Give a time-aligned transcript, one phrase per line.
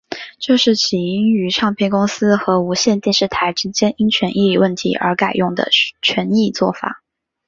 [0.39, 5.69] 这是起因于唱片公司和无线电视台之间因权益问题而改用的
[6.01, 7.03] 权宜作法。